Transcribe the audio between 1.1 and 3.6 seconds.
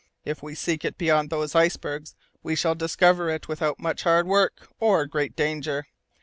those icebergs, we shall discover it